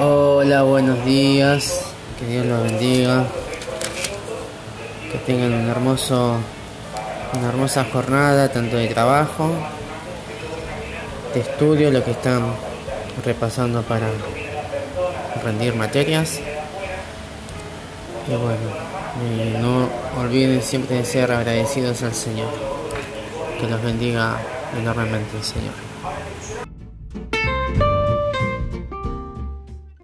Hola, 0.00 0.62
buenos 0.62 1.04
días. 1.04 1.84
Que 2.18 2.24
Dios 2.24 2.46
los 2.46 2.62
bendiga. 2.62 3.26
Que 5.12 5.18
tengan 5.18 5.52
un 5.52 5.68
hermoso, 5.68 6.38
una 7.34 7.48
hermosa 7.50 7.84
jornada, 7.92 8.50
tanto 8.50 8.78
de 8.78 8.88
trabajo, 8.88 9.50
de 11.34 11.40
estudio, 11.40 11.90
lo 11.90 12.02
que 12.02 12.12
están 12.12 12.42
repasando 13.22 13.82
para 13.82 14.08
rendir 15.44 15.74
materias. 15.74 16.40
Y 18.26 18.30
bueno, 18.30 18.70
eh, 19.24 19.58
no 19.60 19.90
olviden 20.18 20.62
siempre 20.62 20.96
de 20.96 21.04
ser 21.04 21.30
agradecidos 21.30 22.02
al 22.02 22.14
Señor. 22.14 22.48
Que 23.60 23.68
los 23.68 23.82
bendiga 23.82 24.38
enormemente 24.74 25.36
el 25.36 25.44
Señor. 25.44 26.71